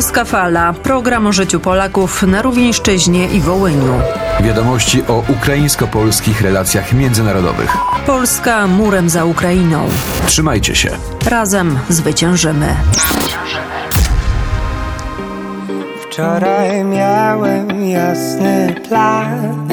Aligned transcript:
Polska 0.00 0.24
Fala. 0.24 0.72
Program 0.72 1.26
o 1.26 1.32
życiu 1.32 1.60
Polaków 1.60 2.22
na 2.22 2.42
Rówieńszczyźnie 2.42 3.28
i 3.28 3.40
Wołyniu. 3.40 4.00
Wiadomości 4.40 5.02
o 5.08 5.24
ukraińsko-polskich 5.28 6.40
relacjach 6.40 6.92
międzynarodowych. 6.92 7.76
Polska 8.06 8.66
murem 8.66 9.10
za 9.10 9.24
Ukrainą. 9.24 9.88
Trzymajcie 10.26 10.74
się. 10.74 10.90
Razem 11.30 11.78
zwyciężymy. 11.88 12.66
Wczoraj 16.02 16.84
miałem 16.84 17.84
jasny 17.84 18.74
plan. 18.88 19.68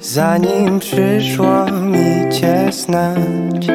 Zanim 0.00 0.80
przyszło 0.80 1.66
mi 1.66 2.32
cię 2.32 2.72
znać. 2.72 3.68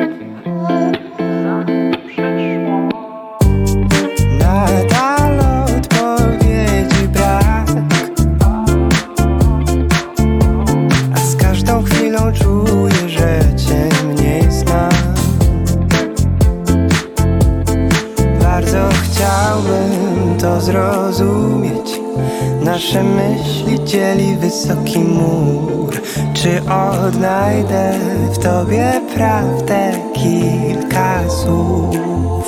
Nasze 22.74 23.04
myśli 23.04 23.84
dzieli 23.86 24.36
wysoki 24.36 25.00
mur. 25.00 26.02
Czy 26.34 26.62
odnajdę 26.72 28.00
w 28.34 28.38
tobie 28.38 29.02
prawdę 29.16 29.92
kilka 30.14 31.30
słów? 31.30 32.48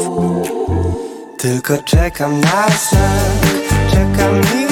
Tylko 1.37 1.77
czekam 1.77 2.41
na 2.41 2.67
znak, 2.67 3.41
czekam 3.91 4.64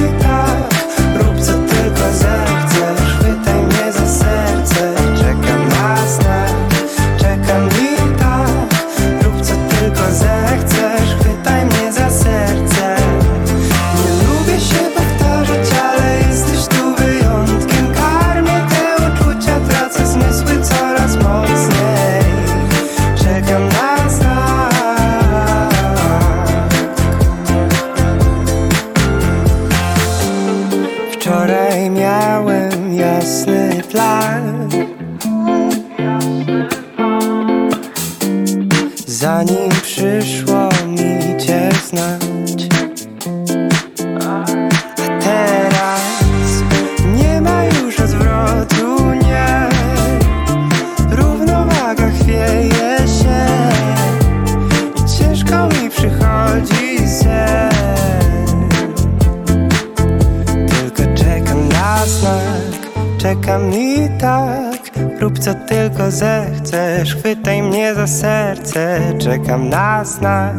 zechcesz, 66.94 67.16
chwytaj 67.16 67.62
mnie 67.62 67.96
za 67.96 68.08
serce. 68.08 69.02
Czekam 69.20 69.70
na 69.70 70.06
znak, 70.06 70.56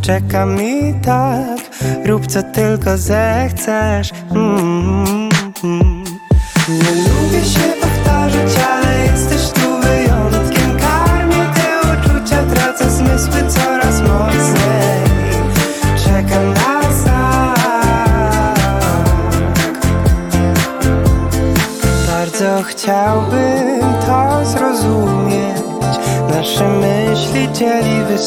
czekam 0.00 0.62
i 0.62 0.94
tak. 1.04 1.60
Rób 2.06 2.26
co 2.26 2.42
tylko 2.42 2.98
zechcesz. 2.98 4.10
Mm, 4.30 5.28
mm. 5.64 6.04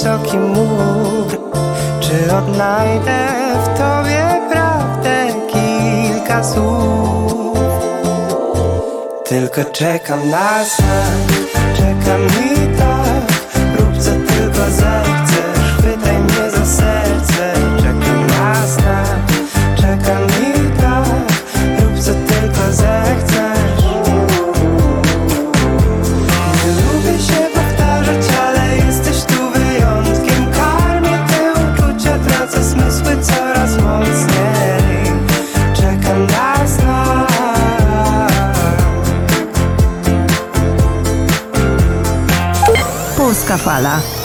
Wysoki 0.01 0.37
mur. 0.37 1.27
Czy 1.99 2.35
odnajdę 2.35 3.27
w 3.63 3.67
tobie 3.67 4.41
prawdę 4.51 5.27
kilka 5.51 6.43
słów? 6.43 7.59
Tylko 9.25 9.65
czekam 9.65 10.29
na 10.29 10.65
znak, 10.65 11.49
czekam 11.77 12.50
pala. 43.71 44.20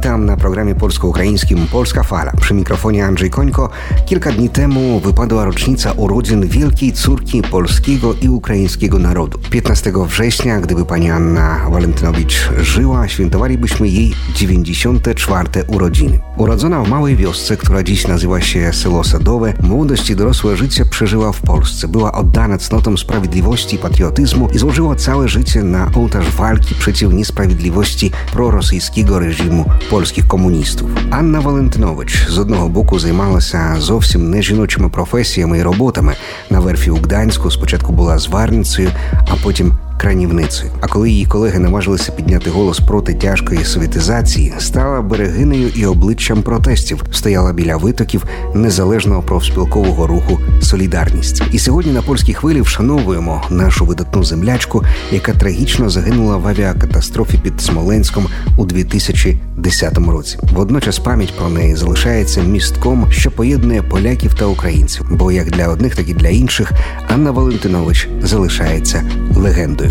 Witam 0.00 0.26
na 0.26 0.36
programie 0.36 0.74
polsko-ukraińskim 0.74 1.66
Polska 1.66 2.02
Fala. 2.02 2.32
Przy 2.40 2.54
mikrofonie 2.54 3.06
Andrzej 3.06 3.30
Końko. 3.30 3.70
Kilka 4.06 4.32
dni 4.32 4.48
temu 4.48 5.00
wypadła 5.00 5.44
rocznica 5.44 5.92
urodzin 5.92 6.48
wielkiej 6.48 6.92
córki 6.92 7.42
polskiego 7.42 8.14
i 8.22 8.28
ukraińskiego 8.28 8.98
narodu. 8.98 9.38
15 9.50 9.92
września, 10.06 10.60
gdyby 10.60 10.84
pani 10.84 11.10
Anna 11.10 11.60
Walentynowicz 11.70 12.50
żyła, 12.58 13.08
świętowalibyśmy 13.08 13.88
jej 13.88 14.14
94 14.34 15.48
urodziny. 15.66 16.18
Urodzona 16.36 16.82
w 16.82 16.88
małej 16.88 17.16
wiosce, 17.16 17.56
która 17.56 17.82
dziś 17.82 18.06
nazywa 18.06 18.40
się 18.40 18.72
Selo 18.72 19.04
Sadowe, 19.04 19.52
młodość 19.62 20.10
i 20.10 20.16
dorosłe 20.16 20.56
życie 20.56 20.84
przeżyła 20.84 21.32
w 21.32 21.40
Polsce. 21.40 21.88
Była 21.88 22.12
oddana 22.12 22.58
cnotom 22.58 22.98
sprawiedliwości 22.98 23.76
i 23.76 23.78
patriotyzmu 23.78 24.48
i 24.54 24.58
złożyła 24.58 24.94
całe 24.94 25.28
życie 25.28 25.62
na 25.62 25.90
ołtarz 25.94 26.30
walki 26.30 26.74
przeciw 26.74 27.12
niesprawiedliwości 27.12 28.10
prorosyjskiego 28.32 29.18
reżimu 29.18 29.64
polskich 29.90 30.26
комуністів. 30.26 30.88
Анна 31.10 31.40
Валентинович 31.40 32.26
з 32.28 32.38
одного 32.38 32.68
боку 32.68 32.98
займалася 32.98 33.76
зовсім 33.78 34.30
не 34.30 34.42
жіночими 34.42 34.88
професіями 34.88 35.58
і 35.58 35.62
роботами. 35.62 36.14
На 36.50 36.60
верфі 36.60 36.90
у 36.90 36.96
Гданську 36.96 37.50
спочатку 37.50 37.92
була 37.92 38.18
зварницею, 38.18 38.90
а 39.12 39.34
потім 39.42 39.78
кранівницею. 40.00 40.70
А 40.80 40.86
коли 40.86 41.10
її 41.10 41.26
колеги 41.26 41.58
наважилися 41.58 42.12
підняти 42.12 42.50
голос 42.50 42.80
проти 42.80 43.14
тяжкої 43.14 43.64
совєтизації, 43.64 44.54
стала 44.58 45.02
берегинею 45.02 45.68
і 45.68 45.86
обличчям 45.86 46.42
протестів, 46.42 47.02
стояла 47.12 47.52
біля 47.52 47.76
витоків 47.76 48.24
незалежного 48.54 49.22
профспілкового 49.22 50.06
руху 50.06 50.38
Солідарність. 50.62 51.42
І 51.52 51.58
сьогодні 51.58 51.92
на 51.92 52.02
польській 52.02 52.34
хвилі 52.34 52.60
вшановуємо 52.60 53.42
нашу 53.50 53.84
видатну 53.84 54.24
землячку, 54.24 54.84
яка 55.12 55.32
трагічно 55.32 55.90
загинула 55.90 56.36
в 56.36 56.48
авіакатастрофі 56.48 57.38
під 57.38 57.60
Смоленськом 57.60 58.26
у 58.56 58.64
2010 58.64 59.98
році. 59.98 60.38
Водночас 60.52 60.98
пам'ять 60.98 61.34
про 61.38 61.48
неї 61.48 61.76
залишається 61.76 62.42
містком, 62.42 63.06
що 63.10 63.30
поєднує 63.30 63.82
поляків 63.82 64.34
та 64.34 64.44
українців. 64.44 65.06
Бо 65.10 65.32
як 65.32 65.50
для 65.50 65.68
одних, 65.68 65.96
так 65.96 66.08
і 66.08 66.14
для 66.14 66.28
інших 66.28 66.72
Анна 67.08 67.30
Валентинович 67.30 68.08
залишається 68.22 69.02
легендою. 69.36 69.89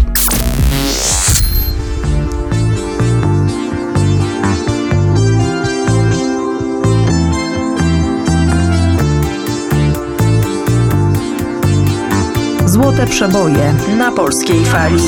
Złote 12.65 13.07
przeboje 13.07 13.73
na 13.97 14.11
polskiej 14.11 14.65
fali. 14.65 15.03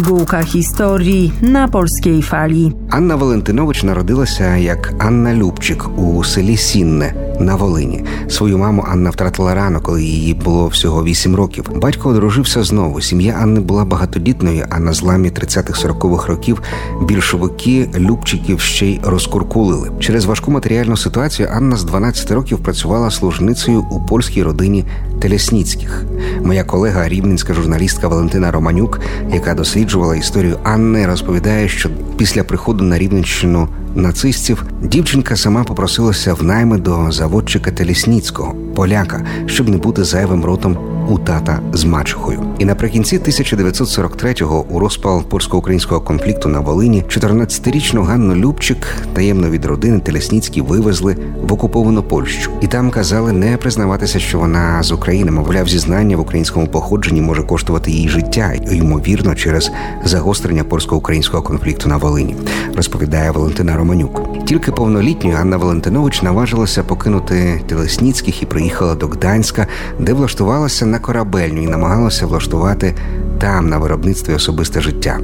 Pigułka 0.00 0.42
historii 0.42 1.32
na 1.42 1.68
polskiej 1.68 2.22
fali. 2.22 2.72
Anna 2.90 3.16
Walentynowicz 3.16 3.82
narodziła 3.82 4.26
się 4.26 4.60
jak 4.60 4.92
Anna 4.98 5.32
Lubczyk 5.32 5.98
u 5.98 6.24
селі 6.24 6.56
Сінне 6.56 7.29
на 7.40 7.56
Волині. 7.56 8.04
Свою 8.28 8.58
маму 8.58 8.84
Анна 8.88 9.10
втратила 9.10 9.54
рано, 9.54 9.80
коли 9.80 10.02
їй 10.04 10.34
було 10.34 10.66
всього 10.66 11.04
8 11.04 11.36
років. 11.36 11.64
Батько 11.74 12.08
одружився 12.08 12.62
знову. 12.62 13.00
Сім'я 13.00 13.32
Анни 13.32 13.60
була 13.60 13.84
багатодітною, 13.84 14.66
а 14.70 14.80
на 14.80 14.92
зламі 14.92 15.30
30-40-х 15.30 16.28
років 16.28 16.62
більшовики 17.02 17.88
Любчиків 17.98 18.60
ще 18.60 18.86
й 18.86 19.00
розкуркулили. 19.02 19.90
Через 20.00 20.24
важку 20.24 20.50
матеріальну 20.50 20.96
ситуацію 20.96 21.48
Анна 21.52 21.76
з 21.76 21.84
12 21.84 22.30
років 22.30 22.58
працювала 22.58 23.10
служницею 23.10 23.84
у 23.90 24.06
польській 24.06 24.42
родині 24.42 24.84
Телесніцьких. 25.20 26.04
Моя 26.44 26.64
колега, 26.64 27.08
рівненська 27.08 27.54
журналістка 27.54 28.08
Валентина 28.08 28.50
Романюк, 28.50 29.00
яка 29.32 29.54
досліджувала 29.54 30.16
історію 30.16 30.58
Анни, 30.62 31.06
розповідає, 31.06 31.68
що 31.68 31.88
після 32.16 32.44
приходу 32.44 32.84
на 32.84 32.98
Рівненщину 32.98 33.68
нацистів 33.94 34.64
дівчинка 34.82 35.36
сама 35.36 35.64
попросилася 35.64 36.34
в 36.34 36.42
найми 36.42 36.78
до 36.78 37.12
заводчика 37.12 37.70
Телісніцького, 37.70 38.54
поляка, 38.74 39.26
щоб 39.46 39.68
не 39.68 39.76
бути 39.76 40.04
зайвим 40.04 40.44
ротом 40.44 40.89
у 41.10 41.18
тата 41.18 41.60
з 41.72 41.84
мачехою. 41.84 42.42
І 42.58 42.64
наприкінці 42.64 43.18
1943-го 43.18 44.64
у 44.70 44.78
розпал 44.78 45.22
польсько-українського 45.22 46.00
конфлікту 46.00 46.48
на 46.48 46.60
Волині 46.60 47.04
14-річну 47.08 48.02
Ганну 48.02 48.34
Любчик 48.34 48.86
таємно 49.12 49.50
від 49.50 49.64
родини 49.64 49.98
Телесніцькі 49.98 50.60
вивезли 50.60 51.16
в 51.42 51.52
окуповану 51.52 52.02
Польщу. 52.02 52.50
І 52.60 52.66
там 52.66 52.90
казали 52.90 53.32
не 53.32 53.56
признаватися, 53.56 54.18
що 54.18 54.38
вона 54.38 54.82
з 54.82 54.92
України, 54.92 55.30
мовляв, 55.30 55.68
зізнання 55.68 56.16
в 56.16 56.20
українському 56.20 56.66
походженні 56.66 57.20
може 57.20 57.42
коштувати 57.42 57.90
їй 57.90 58.08
життя, 58.08 58.52
ймовірно, 58.70 59.34
через 59.34 59.70
загострення 60.04 60.64
польсько-українського 60.64 61.42
конфлікту 61.42 61.88
на 61.88 61.96
Волині, 61.96 62.36
розповідає 62.76 63.30
Валентина 63.30 63.76
Романюк. 63.76 64.44
Тільки 64.44 64.72
повнолітньою 64.72 65.36
Анна 65.36 65.56
Валентинович 65.56 66.22
наважилася 66.22 66.82
покинути 66.82 67.62
Телесніцьких 67.66 68.42
і 68.42 68.46
приїхала 68.46 68.94
до 68.94 69.06
Гданська, 69.06 69.66
де 69.98 70.12
влаштувалася 70.12 70.86
на 70.86 70.99
корабельню 71.01 71.63
і 71.63 71.67
намагалася 71.67 72.25
влаштувати 72.25 72.95
там 73.37 73.69
на 73.69 73.77
виробництві 73.77 74.33
особисте 74.33 74.81
життя. 74.81 75.19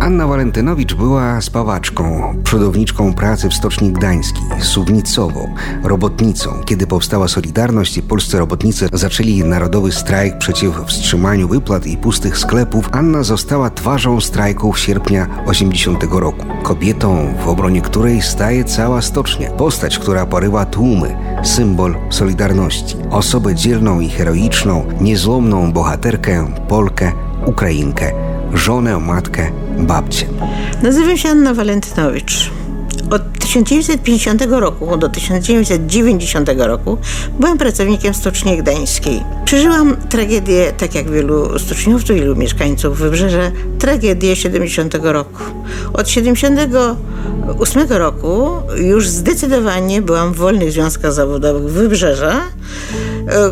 Anna 0.00 0.26
Walentynowicz 0.26 0.94
była 0.94 1.40
spawaczką, 1.40 2.34
przodowniczką 2.44 3.14
pracy 3.14 3.48
w 3.48 3.54
Stoczni 3.54 3.92
Gdańskiej, 3.92 4.42
suwnicową, 4.60 5.54
robotnicą. 5.84 6.50
Kiedy 6.64 6.86
powstała 6.86 7.28
Solidarność 7.28 7.96
i 7.96 8.02
polscy 8.02 8.38
robotnicy 8.38 8.88
zaczęli 8.92 9.44
narodowy 9.44 9.92
strajk 9.92 10.38
przeciw 10.38 10.74
wstrzymaniu 10.86 11.48
wypłat 11.48 11.86
i 11.86 11.96
pustych 11.96 12.38
sklepów, 12.38 12.88
Anna 12.92 13.22
została 13.22 13.70
twarzą 13.70 14.20
strajków 14.20 14.78
sierpnia 14.78 15.26
80 15.46 16.04
roku. 16.10 16.46
Kobietą, 16.62 17.34
w 17.44 17.48
obronie 17.48 17.80
której 17.82 18.22
staje 18.22 18.64
cała 18.64 19.02
stocznia. 19.02 19.50
Postać, 19.50 19.98
która 19.98 20.26
porywa 20.26 20.64
tłumy, 20.66 21.16
symbol 21.45 21.95
Solidarności. 22.09 22.95
Osobę 23.11 23.55
dzielną 23.55 23.99
i 23.99 24.09
heroiczną, 24.09 24.85
niezłomną 25.01 25.71
bohaterkę, 25.71 26.47
Polkę, 26.67 27.11
Ukrainkę, 27.45 28.11
żonę, 28.53 28.99
matkę, 28.99 29.51
babcię. 29.79 30.25
Nazywam 30.83 31.17
się 31.17 31.29
Anna 31.29 31.53
Walentynowicz. 31.53 32.51
Od 33.11 33.39
1950 33.39 34.41
roku 34.41 34.97
do 34.97 35.09
1990 35.09 36.49
roku 36.57 36.97
byłam 37.39 37.57
pracownikiem 37.57 38.13
Stoczni 38.13 38.57
Gdańskiej. 38.57 39.23
Przeżyłam 39.45 39.95
tragedię, 40.09 40.73
tak 40.77 40.95
jak 40.95 41.09
wielu 41.09 41.59
stoczniowców, 41.59 42.15
wielu 42.15 42.35
mieszkańców 42.35 42.97
Wybrzeża, 42.97 43.51
tragedię 43.79 44.35
70 44.35 44.95
roku. 45.01 45.43
Od 45.93 46.09
78 46.09 47.87
roku 47.89 48.49
już 48.77 49.09
zdecydowanie 49.09 50.01
byłam 50.01 50.33
w 50.33 50.37
wolnych 50.37 50.71
związkach 50.71 51.13
zawodowych 51.13 51.73
Wybrzeża, 51.73 52.41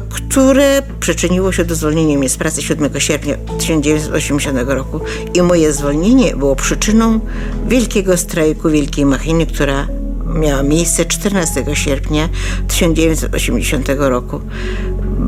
które 0.10 0.82
przyczyniło 1.00 1.51
się 1.51 1.65
do 1.65 1.75
zwolnienia 1.75 2.18
mnie 2.18 2.30
z 2.30 2.38
pracy 2.38 2.62
7 2.62 3.00
sierpnia 3.00 3.36
1980 3.60 4.58
roku. 4.65 5.00
I 5.34 5.42
moje 5.42 5.74
zwolnienie 5.74 6.36
było 6.36 6.56
przyczyną 6.56 7.20
wielkiego 7.68 8.18
strajku, 8.18 8.70
wielkiej 8.70 9.06
machiny, 9.06 9.46
która 9.46 9.88
miała 10.36 10.63
miejsce 10.63 11.06
14 11.06 11.65
sierpnia 11.74 12.30
1980 12.68 13.88
roku. 13.98 14.42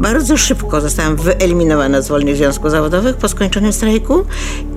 Bardzo 0.06 0.38
szybko 0.38 0.82
zostałam 0.82 1.16
wyeliminowana 1.16 2.02
z 2.02 2.08
wolnych 2.08 2.36
związków 2.36 2.72
zawodowych 2.72 3.18
po 3.18 3.28
skończonym 3.28 3.74
strajku 3.74 4.26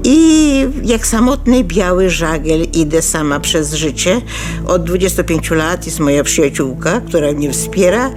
i 0.05 0.67
jak 0.85 1.07
samotny 1.07 1.65
biały 1.65 2.11
żagiel 2.11 2.63
idę 2.73 3.03
sama 3.03 3.41
przez 3.41 3.75
życie. 3.75 4.21
Od 4.67 4.85
25 4.85 5.51
lat 5.51 5.87
jest 5.87 6.01
moja 6.01 6.25
przyjaciółka, 6.25 7.01
która 7.01 7.33
mnie 7.33 7.53
wspiera 7.53 8.11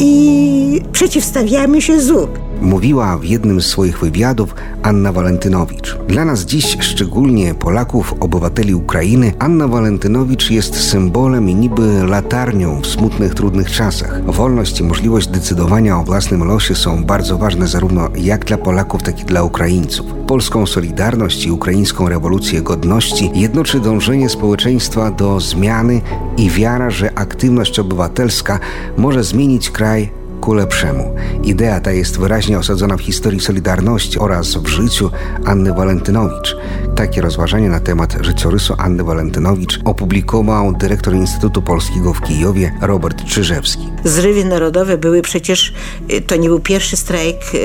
i 0.00 0.82
przeciwstawiamy 0.92 1.82
się 1.82 2.00
złu. 2.00 2.28
Mówiła 2.60 3.18
w 3.18 3.24
jednym 3.24 3.60
z 3.60 3.66
swoich 3.66 4.00
wywiadów 4.00 4.54
Anna 4.82 5.12
Walentynowicz. 5.12 5.98
Dla 6.08 6.24
nas 6.24 6.44
dziś, 6.44 6.76
szczególnie 6.80 7.54
Polaków, 7.54 8.14
obywateli 8.20 8.74
Ukrainy, 8.74 9.32
Anna 9.38 9.68
Walentynowicz 9.68 10.50
jest 10.50 10.76
symbolem 10.90 11.50
i 11.50 11.54
niby 11.54 12.02
latarnią 12.06 12.80
w 12.80 12.86
smutnych, 12.86 13.34
trudnych 13.34 13.70
czasach. 13.70 14.24
Wolność 14.26 14.80
i 14.80 14.84
możliwość 14.84 15.28
decydowania 15.28 15.98
o 15.98 16.04
własnym 16.04 16.44
losie 16.44 16.74
są 16.74 17.04
bardzo 17.04 17.38
ważne 17.38 17.66
zarówno 17.66 18.08
jak 18.16 18.44
dla 18.44 18.58
Polaków, 18.58 19.02
tak 19.02 19.20
i 19.20 19.24
dla 19.24 19.42
Ukraińców. 19.42 20.06
Polską 20.26 20.66
Solidarność 20.66 21.46
i 21.46 21.50
ukraińską 21.50 22.08
rewolucję 22.08 22.62
godności 22.62 23.30
jednoczy 23.34 23.80
dążenie 23.80 24.28
społeczeństwa 24.28 25.10
do 25.10 25.40
zmiany 25.40 26.00
i 26.36 26.50
wiara, 26.50 26.90
że 26.90 27.18
aktywność 27.18 27.78
obywatelska 27.78 28.58
może 28.96 29.24
zmienić 29.24 29.70
kraj 29.70 30.17
ku 30.40 30.54
lepszemu. 30.54 31.14
Idea 31.44 31.80
ta 31.80 31.92
jest 31.92 32.18
wyraźnie 32.18 32.58
osadzona 32.58 32.96
w 32.96 33.00
historii 33.00 33.40
Solidarności 33.40 34.18
oraz 34.18 34.56
w 34.56 34.66
życiu 34.66 35.10
Anny 35.44 35.74
Walentynowicz. 35.74 36.56
Takie 36.96 37.20
rozważanie 37.20 37.68
na 37.68 37.80
temat 37.80 38.16
życiorysu 38.20 38.74
Anny 38.78 39.04
Walentynowicz 39.04 39.80
opublikował 39.84 40.72
dyrektor 40.72 41.14
Instytutu 41.14 41.62
Polskiego 41.62 42.12
w 42.12 42.20
Kijowie 42.20 42.72
Robert 42.80 43.24
Czyżewski. 43.24 43.88
Zrywy 44.04 44.44
narodowe 44.44 44.98
były 44.98 45.22
przecież, 45.22 45.72
y, 46.12 46.20
to 46.20 46.36
nie 46.36 46.48
był 46.48 46.60
pierwszy 46.60 46.96
strajk 46.96 47.36
y, 47.54 47.58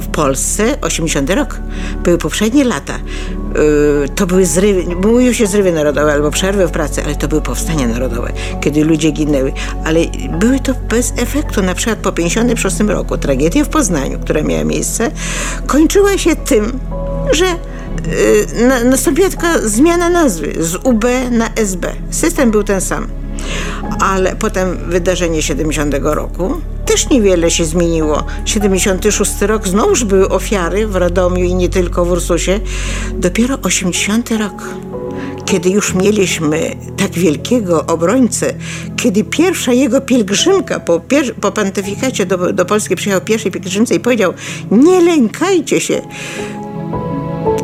w 0.00 0.06
Polsce, 0.12 0.80
80 0.80 1.30
rok, 1.30 1.60
były 2.04 2.18
poprzednie 2.18 2.64
lata. 2.64 2.98
Y, 3.56 4.08
To 4.08 4.26
były 4.26 4.46
zrywy, 4.46 4.96
mówiło 4.96 5.32
się 5.32 5.46
zrywy 5.46 5.72
narodowe 5.72 6.12
albo 6.12 6.30
przerwy 6.30 6.66
w 6.66 6.70
pracy, 6.70 7.02
ale 7.04 7.14
to 7.14 7.28
były 7.28 7.42
powstania 7.42 7.88
narodowe, 7.88 8.32
kiedy 8.60 8.84
ludzie 8.84 9.10
ginęły. 9.10 9.52
Ale 9.84 10.00
były 10.38 10.60
to 10.60 10.74
bez 10.88 11.12
efektu. 11.16 11.62
Na 11.62 11.74
przykład 11.74 11.98
po 11.98 12.12
56 12.12 12.80
roku 12.80 13.18
tragedia 13.18 13.64
w 13.64 13.68
Poznaniu, 13.68 14.18
która 14.18 14.42
miała 14.42 14.64
miejsce, 14.64 15.10
kończyła 15.66 16.18
się 16.18 16.36
tym, 16.36 16.78
że 17.32 17.44
y, 17.44 18.66
na, 18.68 18.84
nastąpiła 18.84 19.30
taka 19.30 19.58
zmiana 19.58 20.08
nazwy 20.08 20.52
z 20.60 20.74
UB 20.74 21.04
na 21.30 21.48
SB. 21.56 21.92
System 22.10 22.50
był 22.50 22.62
ten 22.62 22.80
sam. 22.80 23.08
Ale 24.00 24.36
potem 24.36 24.78
wydarzenie 24.88 25.42
70 25.42 25.94
roku 26.02 26.60
też 26.92 27.08
niewiele 27.08 27.50
się 27.50 27.64
zmieniło. 27.64 28.24
76 28.44 29.42
rok 29.42 29.68
znowuż 29.68 30.04
były 30.04 30.28
ofiary 30.28 30.86
w 30.86 30.96
Radomiu 30.96 31.44
i 31.44 31.54
nie 31.54 31.68
tylko 31.68 32.04
w 32.04 32.10
Ursusie. 32.10 32.60
Dopiero 33.14 33.58
80 33.62 34.30
rok 34.30 34.68
kiedy 35.44 35.70
już 35.70 35.94
mieliśmy 35.94 36.76
tak 36.96 37.10
wielkiego 37.10 37.86
obrońcę, 37.86 38.54
kiedy 38.96 39.24
pierwsza 39.24 39.72
jego 39.72 40.00
pielgrzymka 40.00 40.80
po, 40.80 40.98
pier- 40.98 41.34
po 41.34 41.52
do, 42.26 42.52
do 42.52 42.64
Polski 42.64 42.96
przyjechał 42.96 43.20
pierwszej 43.20 43.52
pielgrzymce 43.52 43.94
i 43.94 44.00
powiedział 44.00 44.32
nie 44.70 45.00
lękajcie 45.00 45.80
się, 45.80 46.02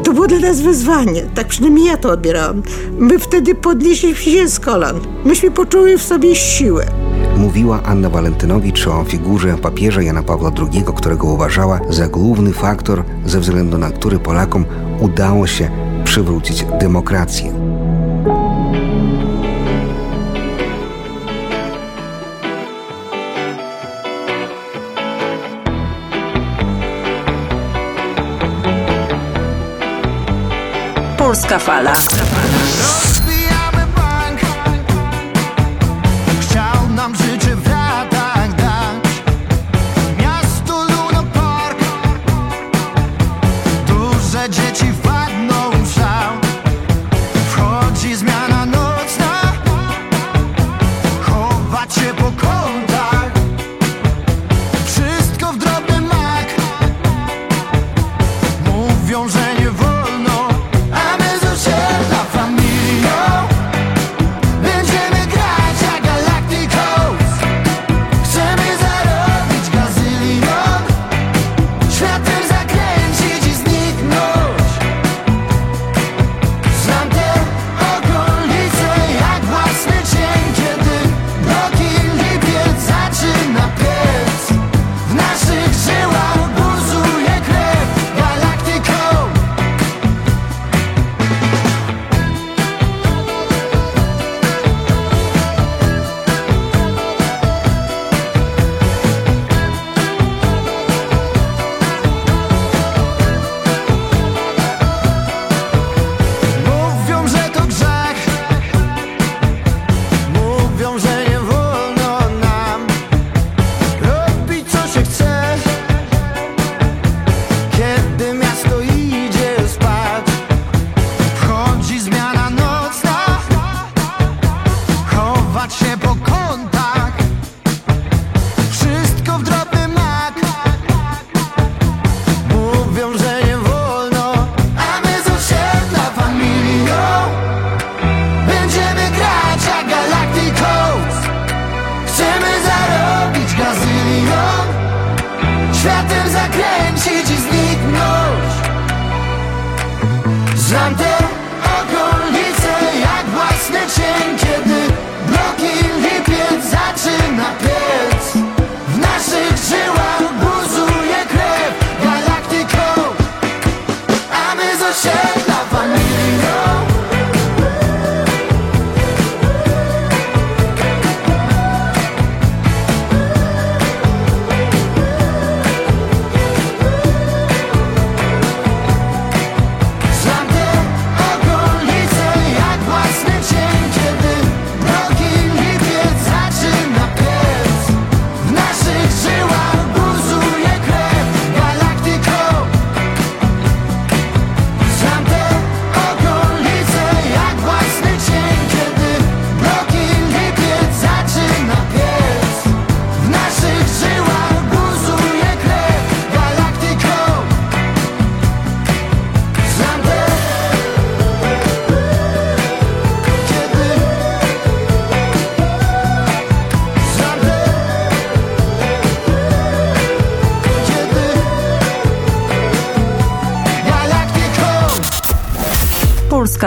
to 0.04 0.12
było 0.12 0.26
dla 0.26 0.38
nas 0.38 0.60
wyzwanie. 0.60 1.22
Tak 1.34 1.48
przynajmniej 1.48 1.86
ja 1.86 1.96
to 1.96 2.10
odbierałam. 2.10 2.62
My 2.98 3.18
wtedy 3.18 3.54
podnieśliśmy 3.54 4.32
się 4.32 4.48
z 4.48 4.60
kolan. 4.60 5.00
Myśmy 5.24 5.50
poczuły 5.50 5.98
w 5.98 6.02
sobie 6.02 6.36
siłę. 6.36 7.07
Mówiła 7.38 7.82
Anna 7.82 8.10
Walentynowicz 8.10 8.86
o 8.86 9.04
figurze 9.04 9.58
papieża 9.58 10.02
Jana 10.02 10.22
Pawła 10.22 10.50
II, 10.58 10.84
którego 10.96 11.26
uważała 11.26 11.80
za 11.88 12.08
główny 12.08 12.52
faktor, 12.52 13.04
ze 13.26 13.40
względu 13.40 13.78
na 13.78 13.90
który 13.90 14.18
Polakom 14.18 14.64
udało 15.00 15.46
się 15.46 15.70
przywrócić 16.04 16.64
demokrację. 16.80 17.52
Polska 31.18 31.58
fala. 31.58 31.92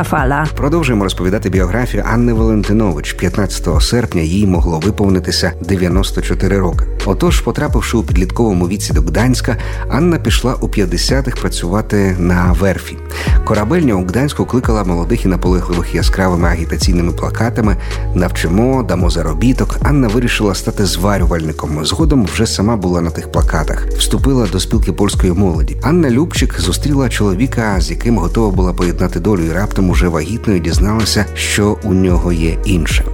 a 0.02 0.04
falar. 0.04 0.51
Продовжуємо 0.62 1.04
розповідати 1.04 1.50
біографію 1.50 2.04
Анни 2.08 2.34
Валентинович. 2.34 3.14
15 3.14 3.82
серпня 3.82 4.22
їй 4.22 4.48
могло 4.48 4.80
виповнитися 4.80 5.54
94 5.62 6.60
роки. 6.60 6.86
Отож, 7.06 7.40
потрапивши 7.40 7.98
у 7.98 8.04
підлітковому 8.04 8.68
віці 8.68 8.94
до 8.94 9.02
Гданська, 9.02 9.58
Анна 9.90 10.18
пішла 10.18 10.56
у 10.62 10.68
50-х 10.68 11.42
працювати 11.42 12.16
на 12.20 12.56
верфі. 12.60 12.98
Корабельня 13.46 13.94
у 13.94 14.06
Гданську 14.06 14.46
кликала 14.46 14.84
молодих 14.84 15.26
і 15.26 15.28
наполегливих 15.28 15.96
яскравими 15.96 16.48
агітаційними 16.48 17.12
плакатами 17.12 17.78
Навчимо, 18.16 18.84
дамо 18.84 19.10
заробіток. 19.10 19.78
Анна 19.84 20.08
вирішила 20.08 20.56
стати 20.56 20.86
зварювальником. 20.86 21.86
Згодом 21.86 22.26
вже 22.26 22.46
сама 22.46 22.76
була 22.76 23.02
на 23.02 23.10
тих 23.10 23.32
плакатах. 23.32 23.88
Вступила 23.98 24.48
до 24.52 24.60
спілки 24.60 24.92
польської 24.92 25.34
молоді. 25.34 25.78
Анна 25.82 26.10
Любчик 26.10 26.60
зустріла 26.60 27.10
чоловіка, 27.10 27.82
з 27.82 27.92
яким 27.92 28.18
готова 28.18 28.52
була 28.52 28.74
поєднати 28.74 29.20
долю, 29.20 29.42
і 29.44 29.52
раптом 29.52 29.90
уже 29.90 30.08
вагітною 30.52 30.60
дізналася, 30.60 31.26
що 31.36 31.78
у 31.84 31.94
нього 31.94 32.32
є 32.32 32.58
інше. 32.66 33.06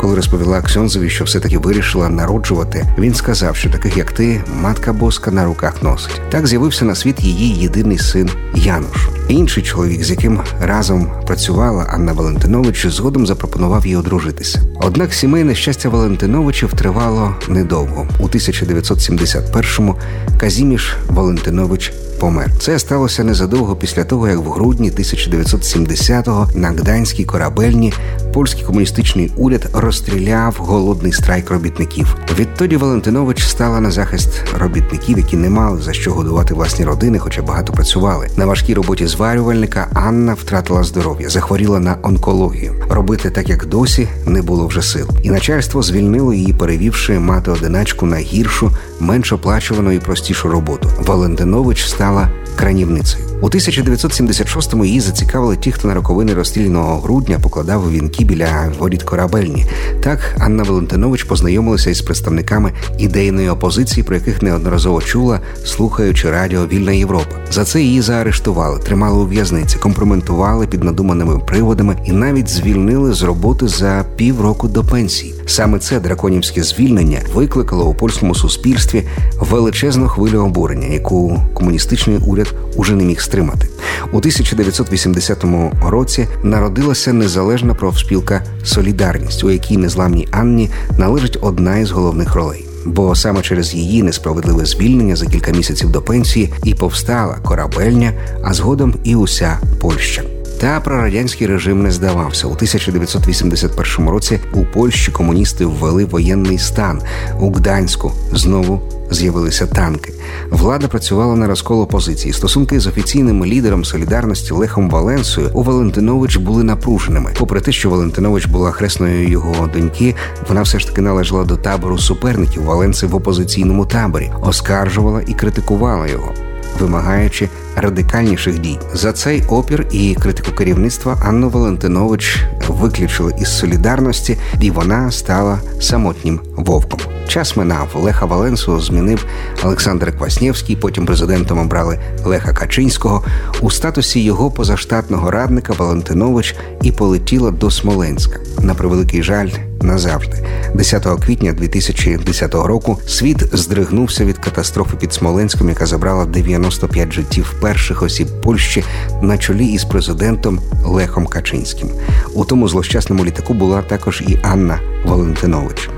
Коли 0.00 0.16
розповіла 0.16 0.62
Ксьонзові, 0.62 1.10
що 1.10 1.24
все-таки 1.24 1.58
вирішила 1.58 2.08
народжувати, 2.08 2.86
він 2.98 3.14
сказав, 3.14 3.56
що 3.56 3.70
таких 3.70 3.96
як 3.96 4.12
ти, 4.12 4.42
матка 4.62 4.92
боска 4.92 5.30
на 5.30 5.44
руках 5.44 5.82
носить. 5.82 6.20
Так 6.30 6.46
з'явився 6.46 6.84
на 6.84 6.94
світ 6.94 7.20
її 7.20 7.62
єдиний 7.62 7.98
син 7.98 8.30
Януш. 8.54 9.08
Інший 9.28 9.62
чоловік, 9.62 10.04
з 10.04 10.10
яким 10.10 10.40
разом 10.60 11.12
працювала 11.26 11.82
Анна 11.82 12.12
Валентинович, 12.12 12.86
згодом 12.86 13.26
запропонував 13.26 13.86
їй 13.86 13.96
одружитися. 13.96 14.62
Однак 14.80 15.14
сімейне 15.14 15.54
щастя 15.54 15.88
Валентиновичів 15.88 16.72
тривало 16.72 17.36
недовго. 17.48 18.06
У 18.18 18.28
1971-му 18.28 19.96
Казіміш 20.38 20.96
Валентинович 21.08 21.92
помер. 22.18 22.50
Це 22.58 22.78
сталося 22.78 23.24
незадовго 23.24 23.76
після 23.76 24.04
того, 24.04 24.28
як 24.28 24.38
в 24.38 24.50
грудні 24.50 24.90
1970-го 24.90 26.48
на 26.54 26.68
Гданській 26.68 27.24
корабельні 27.24 27.92
польський 28.34 28.64
комуністичний 28.64 29.32
уряд 29.36 29.68
розстріляв 29.72 30.56
голодний 30.58 31.12
страйк 31.12 31.50
робітників. 31.50 32.16
Відтоді 32.38 32.76
Валентинович 32.76 33.42
стала 33.46 33.80
на 33.80 33.90
захист 33.90 34.28
робітників, 34.58 35.18
які 35.18 35.36
не 35.36 35.50
мали 35.50 35.82
за 35.82 35.92
що 35.92 36.12
годувати 36.12 36.54
власні 36.54 36.84
родини, 36.84 37.18
хоча 37.18 37.42
багато 37.42 37.72
працювали. 37.72 38.28
На 38.36 38.46
важкій 38.46 38.74
роботі 38.74 39.06
зварювальника 39.06 39.88
Анна 39.94 40.34
втратила 40.34 40.82
здоров'я, 40.82 41.28
захворіла 41.28 41.80
на 41.80 41.96
онкологію. 42.02 42.74
Робити 42.90 43.30
так, 43.30 43.48
як 43.48 43.66
досі, 43.66 44.08
не 44.26 44.42
було 44.42 44.66
вже 44.66 44.82
сил. 44.82 45.08
І 45.22 45.30
начальство 45.30 45.82
звільнило 45.82 46.34
її, 46.34 46.52
перевівши 46.52 47.18
мати 47.18 47.50
одиначку 47.50 48.06
на 48.06 48.16
гіршу, 48.16 48.70
менш 49.00 49.32
оплачувану 49.32 49.92
і 49.92 49.98
простішу 49.98 50.48
роботу. 50.48 50.90
Валентинович 50.98 51.88
стала 52.08 52.30
кранівницею. 52.58 53.24
У 53.40 53.48
1976-му 53.48 54.84
її 54.84 55.00
зацікавили 55.00 55.56
ті, 55.56 55.72
хто 55.72 55.88
на 55.88 55.94
роковини 55.94 56.34
розстріляного 56.34 57.00
грудня 57.00 57.38
покладав 57.42 57.90
вінки 57.90 58.24
біля 58.24 58.72
воріт 58.78 59.02
корабельні. 59.02 59.66
Так 60.02 60.36
Анна 60.38 60.62
Валентинович 60.62 61.24
познайомилася 61.24 61.90
із 61.90 62.00
представниками 62.00 62.72
ідейної 62.98 63.48
опозиції, 63.48 64.04
про 64.04 64.16
яких 64.16 64.42
неодноразово 64.42 65.02
чула, 65.02 65.40
слухаючи 65.64 66.30
радіо 66.30 66.66
Вільна 66.66 66.92
Європа. 66.92 67.36
За 67.50 67.64
це 67.64 67.82
її 67.82 68.00
заарештували, 68.00 68.78
тримали 68.78 69.18
у 69.18 69.26
в'язниці, 69.26 69.76
компроментували 69.78 70.66
під 70.66 70.84
надуманими 70.84 71.38
приводами 71.38 71.96
і 72.04 72.12
навіть 72.12 72.48
звільнили 72.48 73.12
з 73.12 73.22
роботи 73.22 73.68
за 73.68 74.04
півроку 74.16 74.68
до 74.68 74.84
пенсії. 74.84 75.34
Саме 75.46 75.78
це 75.78 76.00
драконівське 76.00 76.62
звільнення 76.62 77.18
викликало 77.34 77.84
у 77.84 77.94
польському 77.94 78.34
суспільстві 78.34 79.02
величезну 79.40 80.08
хвилю 80.08 80.38
обурення, 80.38 80.86
яку 80.86 81.42
комуністичний 81.54 82.18
уряд 82.26 82.47
уже 82.76 82.94
не 82.94 83.04
міг 83.04 83.20
стримати. 83.20 83.68
У 84.12 84.16
1980 84.16 85.44
році 85.86 86.28
народилася 86.42 87.12
незалежна 87.12 87.74
профспілка 87.74 88.42
Солідарність, 88.64 89.44
у 89.44 89.50
якій 89.50 89.76
незламній 89.76 90.28
Анні 90.30 90.70
належить 90.98 91.38
одна 91.40 91.78
із 91.78 91.90
головних 91.90 92.34
ролей. 92.34 92.64
Бо 92.84 93.14
саме 93.14 93.42
через 93.42 93.74
її 93.74 94.02
несправедливе 94.02 94.64
звільнення 94.64 95.16
за 95.16 95.26
кілька 95.26 95.52
місяців 95.52 95.90
до 95.90 96.02
пенсії 96.02 96.52
і 96.64 96.74
повстала 96.74 97.34
корабельня, 97.34 98.12
а 98.44 98.54
згодом 98.54 98.94
і 99.04 99.14
уся 99.14 99.58
Польща. 99.80 100.22
Та 100.58 100.80
прорадянський 100.80 101.46
режим 101.46 101.82
не 101.82 101.90
здавався. 101.90 102.46
У 102.46 102.52
1981 102.52 104.08
році 104.08 104.40
у 104.54 104.64
Польщі 104.64 105.12
комуністи 105.12 105.66
ввели 105.66 106.04
воєнний 106.04 106.58
стан. 106.58 107.02
У 107.40 107.52
Гданську 107.52 108.12
знову 108.32 108.80
з'явилися 109.10 109.66
танки. 109.66 110.12
Влада 110.50 110.88
працювала 110.88 111.36
на 111.36 111.46
розкол 111.46 111.80
опозиції. 111.82 112.32
Стосунки 112.32 112.80
з 112.80 112.86
офіційним 112.86 113.44
лідером 113.44 113.84
солідарності 113.84 114.52
Лехом 114.52 114.90
Валенсою 114.90 115.50
у 115.52 115.62
Валентинович 115.62 116.36
були 116.36 116.64
напруженими. 116.64 117.34
Попри 117.38 117.60
те, 117.60 117.72
що 117.72 117.90
Валентинович 117.90 118.46
була 118.46 118.70
хресною 118.70 119.28
його 119.28 119.66
доньки, 119.66 120.14
вона 120.48 120.62
все 120.62 120.78
ж 120.78 120.86
таки 120.86 121.00
належала 121.00 121.44
до 121.44 121.56
табору 121.56 121.98
суперників 121.98 122.64
Валенси 122.64 123.06
в 123.06 123.14
опозиційному 123.14 123.86
таборі, 123.86 124.30
оскаржувала 124.42 125.22
і 125.26 125.34
критикувала 125.34 126.06
його 126.06 126.32
вимагаючи 126.80 127.48
радикальніших 127.76 128.58
дій. 128.58 128.78
За 128.94 129.12
цей 129.12 129.42
опір 129.48 129.86
і 129.92 130.14
критику 130.14 130.52
керівництва 130.52 131.18
Анну 131.24 131.48
Валентинович 131.48 132.44
виключили 132.68 133.34
із 133.40 133.58
солідарності, 133.58 134.38
і 134.60 134.70
вона 134.70 135.10
стала 135.10 135.58
самотнім 135.80 136.40
вовком. 136.56 137.00
Час 137.28 137.56
минав 137.56 137.88
Леха 137.94 138.26
Валенсу 138.26 138.80
змінив 138.80 139.26
Олександр 139.64 140.16
Кваснєвський. 140.18 140.76
Потім 140.76 141.06
президентом 141.06 141.58
обрали 141.58 141.98
Леха 142.24 142.52
Качинського. 142.52 143.24
У 143.60 143.70
статусі 143.70 144.20
його 144.20 144.50
позаштатного 144.50 145.30
радника 145.30 145.72
Валентинович 145.72 146.54
і 146.82 146.92
полетіла 146.92 147.50
до 147.50 147.70
Смоленська. 147.70 148.38
На 148.60 148.74
превеликий 148.74 149.22
жаль, 149.22 149.48
назавжди. 149.82 150.36
10 150.74 151.06
квітня 151.24 151.52
2010 151.52 152.54
року 152.54 152.98
світ 153.06 153.44
здригнувся 153.52 154.24
від 154.24 154.38
катастрофи 154.38 154.96
під 154.96 155.12
Смоленськом, 155.12 155.68
яка 155.68 155.86
забрала 155.86 156.24
95 156.26 157.12
життів 157.12 157.54
перших 157.60 158.02
осіб 158.02 158.28
Польщі 158.42 158.84
на 159.22 159.38
чолі 159.38 159.66
із 159.66 159.84
президентом 159.84 160.60
Лехом 160.84 161.26
Качинським. 161.26 161.90
У 162.34 162.44
тому 162.44 162.68
злощасному 162.68 163.24
літаку 163.24 163.54
була 163.54 163.82
також 163.82 164.22
і 164.28 164.38
Анна 164.42 164.80
Валентинович. 165.04 165.90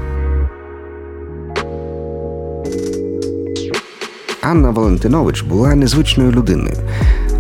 Анна 4.43 4.71
Валентинович 4.71 5.43
була 5.43 5.75
незвичною 5.75 6.33
людиною. 6.33 6.77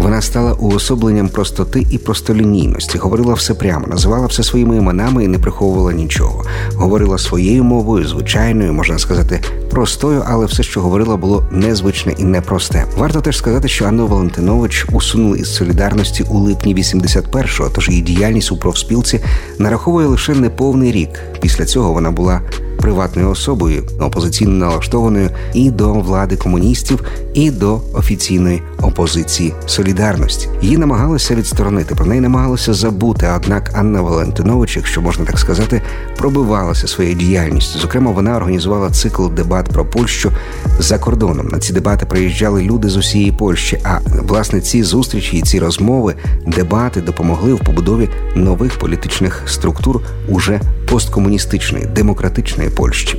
Вона 0.03 0.23
стала 0.23 0.53
уособленням 0.53 1.29
простоти 1.29 1.87
і 1.91 1.99
простолінійності, 1.99 2.99
говорила 2.99 3.35
все 3.35 3.55
прямо, 3.55 3.87
називала 3.87 4.27
все 4.27 4.43
своїми 4.43 4.77
іменами 4.77 5.25
і 5.25 5.29
не 5.29 5.39
приховувала 5.39 5.93
нічого. 5.93 6.45
Говорила 6.75 7.19
своєю 7.19 7.65
мовою, 7.65 8.09
звичайною, 8.09 8.73
можна 8.73 8.99
сказати, 8.99 9.41
простою, 9.71 10.25
але 10.27 10.47
все, 10.47 10.63
що 10.63 10.81
говорила, 10.81 11.17
було 11.17 11.45
незвичне 11.51 12.15
і 12.19 12.25
непросте. 12.25 12.85
Варто 12.97 13.21
теж 13.21 13.39
сказати, 13.39 13.69
що 13.69 13.85
Анну 13.85 14.07
Валентинович 14.07 14.87
усунули 14.93 15.39
із 15.39 15.55
солідарності 15.55 16.25
у 16.31 16.39
липні 16.39 16.75
81-го, 16.75 17.71
тож 17.75 17.89
її 17.89 18.03
діяльність 18.03 18.53
у 18.53 18.57
профспілці 18.57 19.21
нараховує 19.59 20.07
лише 20.07 20.35
неповний 20.35 20.93
рік. 20.93 21.21
Після 21.41 21.65
цього 21.65 21.93
вона 21.93 22.11
була 22.11 22.41
приватною 22.81 23.31
особою, 23.31 23.85
опозиційно 24.01 24.53
налаштованою 24.53 25.31
і 25.55 25.71
до 25.71 25.93
влади 25.93 26.37
комуністів, 26.37 27.05
і 27.35 27.51
до 27.51 27.81
офіційної 27.93 28.63
опозиції 28.83 29.55
солідарності. 29.91 30.49
Її 30.63 30.79
намагалися 30.79 31.35
відсторонити, 31.35 31.95
про 31.95 32.07
неї 32.07 32.21
намагалися 32.21 32.75
забути. 32.75 33.29
Однак 33.37 33.71
Анна 33.75 34.03
Валентинович, 34.03 34.77
якщо 34.77 35.01
можна 35.01 35.25
так 35.25 35.39
сказати, 35.39 35.83
пробивалася 36.17 36.89
своєю 36.89 37.17
діяльністю. 37.17 37.79
Зокрема, 37.79 38.11
вона 38.11 38.37
організувала 38.37 38.91
цикл 38.91 39.29
дебат 39.29 39.69
про 39.69 39.85
Польщу 39.85 40.33
за 40.79 40.99
кордоном. 40.99 41.49
На 41.49 41.59
ці 41.59 41.73
дебати 41.73 42.07
приїжджали 42.07 42.63
люди 42.63 42.89
з 42.89 42.97
усієї 42.97 43.33
Польщі. 43.33 43.81
А 43.85 43.99
власне 44.23 44.61
ці 44.61 44.83
зустрічі 44.83 45.37
і 45.37 45.43
ці 45.43 45.59
розмови, 45.59 46.15
дебати 46.47 47.01
допомогли 47.01 47.55
в 47.55 47.59
побудові 47.59 48.09
нових 48.35 48.79
політичних 48.79 49.43
структур 49.47 50.01
уже 50.29 50.61
посткомуністичної 50.89 51.85
демократичної 51.85 52.71
Польщі. 52.71 53.19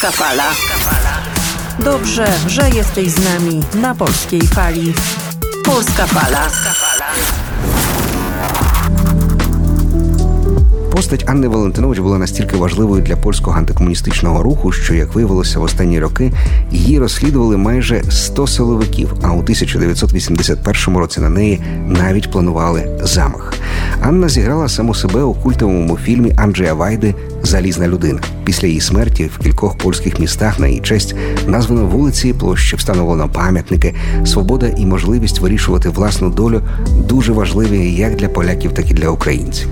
Polska 0.00 0.24
Fala. 0.24 0.54
Dobrze, 1.78 2.26
że 2.46 2.70
jesteś 2.70 3.10
z 3.10 3.24
nami 3.24 3.62
na 3.74 3.94
polskiej 3.94 4.40
fali. 4.40 4.94
Polska 5.64 6.06
Fala. 6.06 6.48
Постать 11.00 11.28
Анни 11.28 11.48
Валентинович 11.48 11.98
була 11.98 12.18
настільки 12.18 12.56
важливою 12.56 13.02
для 13.02 13.16
польського 13.16 13.56
антикомуністичного 13.56 14.42
руху, 14.42 14.72
що, 14.72 14.94
як 14.94 15.14
виявилося 15.14 15.58
в 15.58 15.62
останні 15.62 16.00
роки, 16.00 16.32
її 16.70 16.98
розслідували 16.98 17.56
майже 17.56 18.02
100 18.10 18.46
силовиків. 18.46 19.14
А 19.22 19.30
у 19.32 19.38
1981 19.38 20.96
році 20.96 21.20
на 21.20 21.28
неї 21.28 21.60
навіть 21.88 22.30
планували 22.30 22.98
замах. 23.02 23.54
Анна 24.02 24.28
зіграла 24.28 24.68
саму 24.68 24.94
себе 24.94 25.22
у 25.22 25.34
культовому 25.34 25.96
фільмі 25.96 26.32
Анджея 26.36 26.74
Вайди 26.74 27.14
Залізна 27.42 27.88
людина. 27.88 28.20
Після 28.44 28.68
її 28.68 28.80
смерті 28.80 29.30
в 29.34 29.38
кількох 29.38 29.78
польських 29.78 30.18
містах 30.18 30.60
на 30.60 30.68
її 30.68 30.80
честь 30.80 31.14
названо 31.46 31.86
вулиці 31.86 32.32
площі, 32.32 32.76
встановлено 32.76 33.28
пам'ятники. 33.28 33.94
Свобода 34.24 34.68
і 34.76 34.86
можливість 34.86 35.40
вирішувати 35.40 35.88
власну 35.88 36.30
долю 36.30 36.62
дуже 37.08 37.32
важливі 37.32 37.92
як 37.92 38.16
для 38.16 38.28
поляків, 38.28 38.72
так 38.74 38.90
і 38.90 38.94
для 38.94 39.08
українців. 39.08 39.68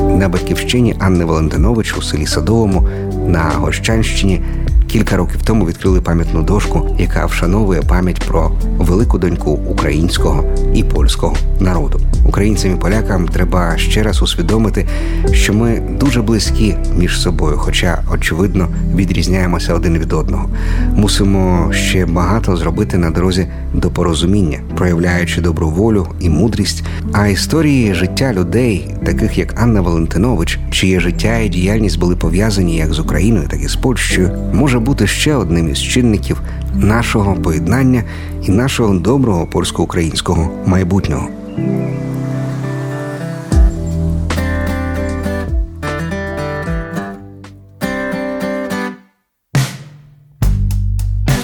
На 0.00 0.28
батьківщині 0.28 0.96
Анни 0.98 1.24
Валентинович 1.24 1.96
у 1.96 2.02
селі 2.02 2.26
Садовому 2.26 2.88
на 3.26 3.40
Гощанщині 3.40 4.42
кілька 4.88 5.16
років 5.16 5.42
тому 5.44 5.66
відкрили 5.66 6.00
пам'ятну 6.00 6.42
дошку, 6.42 6.96
яка 6.98 7.26
вшановує 7.26 7.82
пам'ять 7.82 8.24
про 8.26 8.52
велику 8.78 9.18
доньку 9.18 9.50
українського 9.50 10.44
і 10.74 10.84
польського 10.84 11.36
народу. 11.60 12.00
Українцям 12.24 12.72
і 12.72 12.76
полякам 12.76 13.28
треба 13.28 13.76
ще 13.76 14.02
раз 14.02 14.22
усвідомити, 14.22 14.86
що 15.32 15.54
ми 15.54 15.82
дуже 16.00 16.22
близькі 16.22 16.74
між 16.96 17.20
собою, 17.20 17.56
хоча 17.58 18.02
очевидно 18.12 18.68
відрізняємося 18.94 19.74
один 19.74 19.98
від 19.98 20.12
одного. 20.12 20.48
Мусимо 20.94 21.72
ще 21.72 22.06
багато 22.06 22.56
зробити 22.56 22.98
на 22.98 23.10
дорозі 23.10 23.46
до 23.74 23.90
порозуміння, 23.90 24.58
проявляючи 24.76 25.40
добру 25.40 25.70
волю 25.70 26.06
і 26.20 26.28
мудрість. 26.28 26.84
А 27.12 27.26
історії 27.26 27.94
життя 27.94 28.32
людей, 28.32 28.94
таких 29.04 29.38
як 29.38 29.62
Анна 29.62 29.80
Валентинович, 29.80 30.58
чиє 30.70 31.00
життя 31.00 31.38
і 31.38 31.48
діяльність 31.48 31.98
були 31.98 32.16
пов'язані 32.16 32.76
як 32.76 32.92
з 32.92 32.98
Україною, 32.98 33.48
так 33.48 33.62
і 33.62 33.68
з 33.68 33.76
Польщею, 33.76 34.30
може 34.52 34.77
бути 34.78 35.06
ще 35.06 35.34
одним 35.34 35.68
із 35.68 35.82
чинників 35.82 36.40
нашого 36.74 37.34
поєднання 37.34 38.02
і 38.42 38.50
нашого 38.50 38.94
доброго 38.94 39.46
польсько-українського 39.46 40.50
майбутнього. 40.66 41.28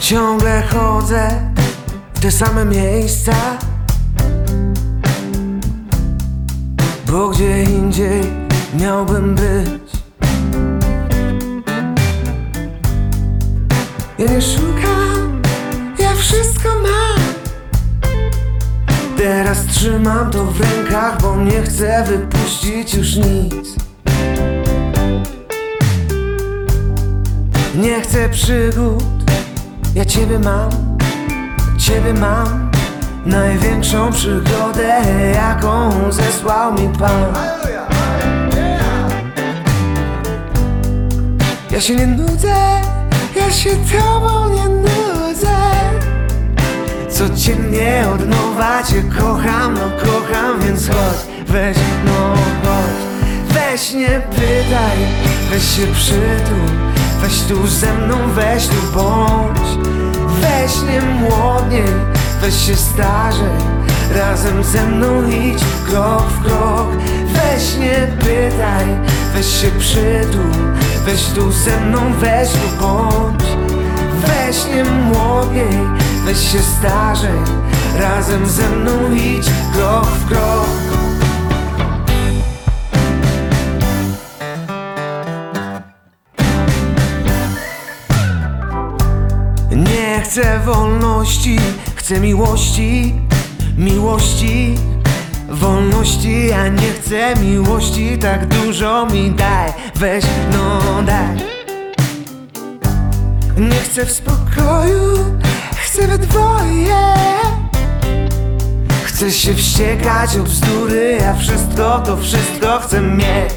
Ciągle 0.01 0.63
chodzę 0.71 1.25
w 2.15 2.21
te 2.21 2.31
same 2.31 2.65
miejsca 2.65 3.35
Bo 7.15 7.29
gdzie 7.29 7.63
indziej 7.63 8.23
miałbym 8.81 9.35
być 9.35 9.84
Nie 14.31 14.43
szukam, 14.43 15.43
ja 15.99 16.15
wszystko 16.15 16.69
mam. 16.69 17.25
Teraz 19.17 19.67
trzymam 19.67 20.31
to 20.31 20.45
w 20.45 20.61
rękach, 20.61 21.23
bo 21.23 21.37
nie 21.37 21.63
chcę 21.63 22.05
wypuścić 22.05 22.95
już 22.95 23.17
nic. 23.17 23.77
Nie 27.75 28.01
chcę 28.01 28.29
przygód, 28.29 29.05
ja 29.95 30.05
ciebie 30.05 30.39
mam, 30.39 30.71
ciebie 31.79 32.15
mam. 32.15 32.71
Największą 33.27 34.13
przygodę, 34.13 35.03
jaką 35.35 35.91
zesłał 36.13 36.73
mi 36.73 36.89
Pan. 36.89 37.35
Ja 41.71 41.81
się 41.81 41.97
nie 41.97 42.07
nudzę, 42.07 42.55
ja 43.37 43.51
się 43.51 43.71
tobą 43.71 44.49
nie 44.55 44.69
nudzę. 44.69 45.57
Codziennie 47.11 48.05
od 48.15 48.29
nowa 48.29 48.83
cię 48.83 49.03
kocham, 49.19 49.75
no 49.75 49.91
kocham, 49.91 50.61
więc 50.61 50.89
chodź, 50.89 51.47
weź, 51.47 51.77
no 52.05 52.35
chodź. 52.65 53.05
Weź 53.49 53.93
nie 53.93 54.23
pytaj, 54.31 54.99
weź 55.51 55.63
się 55.63 55.87
przytul. 55.87 56.69
Weź 57.21 57.41
tu 57.41 57.67
ze 57.67 57.95
mną, 57.95 58.17
weź 58.35 58.67
tu 58.67 58.77
bądź. 58.95 59.87
Weź 60.41 60.83
nie 60.83 61.01
młodniej, 61.01 61.95
weź 62.41 62.55
się 62.67 62.77
starzej 62.77 63.74
Razem 64.11 64.65
ze 64.65 64.87
mną 64.87 65.29
idź 65.29 65.63
krok 65.87 66.23
w 66.23 66.45
krok. 66.45 66.89
Weź 67.27 67.77
nie 67.77 68.09
pytaj, 68.19 68.87
weź 69.35 69.47
się 69.47 69.71
przytul 69.79 70.75
Weź 71.05 71.25
tu 71.25 71.53
ze 71.53 71.81
mną, 71.81 71.99
weź 72.21 72.49
tu 72.49 72.81
bądź. 72.81 73.45
Weź 74.27 74.67
nie 74.67 74.85
młodniej, 74.85 75.79
weź 76.25 76.53
się 76.53 76.59
starzej. 76.59 77.39
Razem 77.99 78.47
ze 78.47 78.69
mną 78.69 78.93
idź 79.13 79.47
krok 79.73 80.07
w 80.07 80.29
krok. 80.29 80.69
Nie 89.71 90.21
chcę 90.25 90.61
wolności, 90.65 91.59
chcę 91.97 92.21
miłości, 92.21 93.15
miłości, 93.79 94.75
wolności. 95.49 96.47
Ja 96.47 96.69
nie 96.69 96.93
chcę 96.93 97.35
miłości, 97.41 98.19
tak 98.19 98.47
dużo 98.47 99.07
mi 99.07 99.31
daj, 99.31 99.73
weź, 99.95 100.25
no 100.53 101.03
daj. 101.03 101.37
Nie 103.57 103.81
chcę 103.81 104.07
w 104.07 104.13
spokoju, 104.13 105.39
chcę 105.77 106.07
we 106.07 106.19
dwoje. 106.19 107.15
Chcę 109.05 109.31
się 109.31 109.55
wściekać 109.55 110.37
o 110.37 110.43
bzdury, 110.43 111.19
ja 111.21 111.35
wszystko 111.35 112.03
to 112.07 112.17
wszystko 112.17 112.79
chcę 112.79 113.01
mieć. 113.01 113.55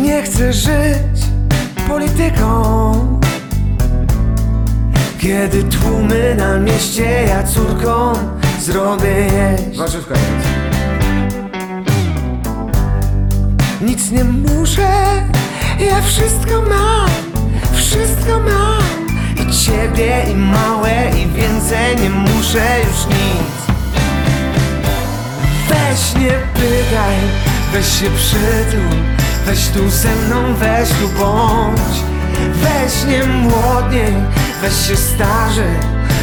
Nie 0.00 0.22
chcę 0.22 0.52
żyć 0.52 1.26
polityką 1.88 3.25
Kiedy 5.26 5.64
tłumy 5.64 6.34
na 6.34 6.58
mieście 6.58 7.22
ja 7.28 7.42
córką 7.42 8.12
zrobię 8.60 9.08
jeść. 9.08 9.78
Warzywka 9.78 10.14
Nic 13.80 14.10
nie 14.10 14.24
muszę, 14.24 14.88
ja 15.80 16.02
wszystko 16.02 16.62
mam, 16.68 17.10
wszystko 17.74 18.40
mam. 18.40 19.06
I 19.48 19.52
ciebie 19.52 20.24
i 20.30 20.34
małe 20.36 21.10
i 21.10 21.26
więcej 21.26 21.96
nie 22.02 22.10
muszę 22.10 22.80
już 22.80 23.06
nic. 23.06 23.56
Weź 25.68 26.22
nie 26.22 26.32
pytaj, 26.54 27.16
weź 27.72 27.86
się 27.86 28.10
przytul. 28.10 28.98
Weź 29.46 29.68
tu 29.68 29.90
ze 29.90 30.16
mną, 30.16 30.54
weź 30.54 30.88
tu 30.88 31.08
bądź. 31.08 31.96
Weź 32.54 33.04
nie 33.08 33.24
młodniej, 33.24 34.14
weź 34.62 34.86
się 34.88 34.96
starzej 34.96 35.76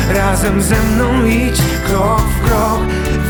Razem 0.09 0.61
ze 0.61 0.75
mną 0.75 1.25
idź 1.25 1.61
krok 1.85 2.21
w 2.21 2.45
krok. 2.45 2.79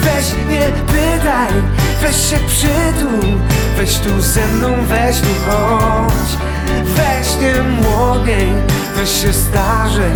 Weź 0.02 0.26
nie 0.50 0.70
pytaj, 0.94 1.54
weź 2.02 2.16
się 2.16 2.38
przytul 2.48 3.40
Weź 3.78 3.98
tu 3.98 4.22
ze 4.22 4.48
mną, 4.48 4.68
weź 4.88 5.20
tu 5.20 5.28
chodź. 5.48 6.38
Weź 6.84 7.28
nie 7.42 7.64
młodniej, 7.64 8.48
weź 8.96 9.10
się 9.22 9.34
starzej 9.34 10.14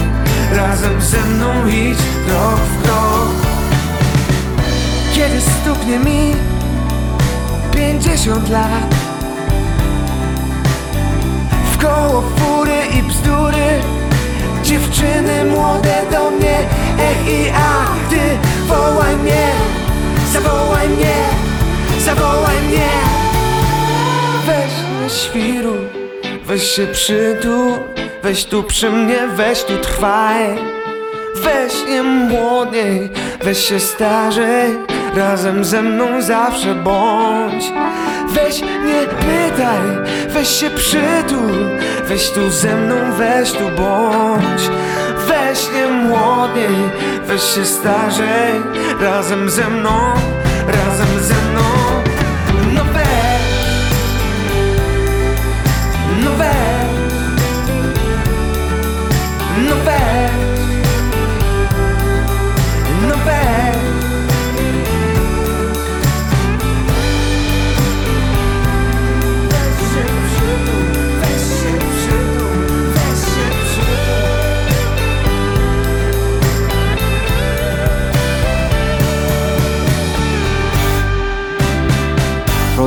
Razem 0.52 1.02
ze 1.02 1.22
mną 1.22 1.68
idź 1.68 1.98
krok 2.28 2.60
w 2.60 2.84
krok. 2.84 3.30
Kiedy 5.14 5.42
stuknie 5.42 6.00
mi 6.00 6.36
pięćdziesiąt 7.76 8.50
lat 8.50 8.96
w 11.74 11.78
koło 11.78 12.22
fury 12.22 12.78
i 13.00 13.04
bzdury 13.04 13.97
Dziewczyny 14.68 15.46
młode 15.46 15.96
do 16.12 16.32
mnie. 16.32 16.58
Ech 17.00 17.30
i 17.30 17.50
ach, 17.56 17.92
ty 18.10 18.20
wołaj 18.68 19.16
mnie 19.16 19.52
Zawołaj 20.34 20.90
mnie, 20.90 21.16
zawołaj 22.00 22.56
mnie. 22.68 22.90
Weź 24.46 24.74
nie 25.02 25.10
świruj, 25.10 25.88
weź 26.46 26.72
się 26.72 26.88
przytul 26.88 27.72
Weź 28.24 28.46
tu 28.46 28.64
przy 28.64 28.90
mnie, 28.90 29.28
weź 29.36 29.64
tu 29.64 29.78
trwaj. 29.78 30.46
Weź 31.36 31.74
nie 31.90 32.04
młodniej, 32.04 33.10
weź 33.44 33.66
się 33.66 33.80
starzej 33.80 34.78
Razem 35.16 35.66
ze 35.66 35.82
mną 35.82 36.22
zawsze 36.22 36.76
bądź. 36.76 37.64
Weź 38.30 38.62
nie 38.62 39.02
pytaj, 39.20 39.82
weź 40.30 40.50
się 40.50 40.70
przytul 40.70 41.67
Weź 42.08 42.30
tu 42.30 42.52
ze 42.52 42.76
mną, 42.76 42.96
weź 43.18 43.52
tu 43.52 43.70
bądź. 43.70 44.70
Weź 45.28 45.70
nie 45.74 45.88
młodniej, 45.88 46.76
weź 47.26 47.44
się 47.44 47.66
starzej. 47.66 48.54
Razem 49.02 49.50
ze 49.50 49.70
mną, 49.70 50.14
razem 50.68 51.24
ze 51.24 51.34
mną 51.34 51.87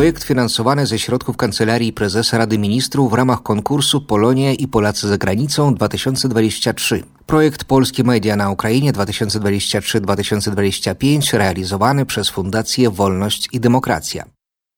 Projekt 0.01 0.25
finansowany 0.25 0.87
ze 0.87 0.99
środków 0.99 1.37
Kancelarii 1.37 1.93
Prezesa 1.93 2.39
Rady 2.39 2.59
Ministrów 2.59 3.11
w 3.11 3.15
ramach 3.15 3.43
konkursu 3.43 4.01
Polonia 4.01 4.53
i 4.53 4.69
Polacy 4.69 5.09
za 5.09 5.19
granicą 5.19 5.75
2023. 5.75 7.03
Projekt 7.27 7.65
Polskie 7.65 8.05
Media 8.05 8.37
na 8.37 8.51
Ukrainie 8.51 8.93
2023-2025 8.93 11.39
realizowany 11.39 12.07
przez 12.07 12.29
Fundację 12.29 12.91
Wolność 12.91 13.49
i 13.53 13.61
Demokracja. 13.61 14.40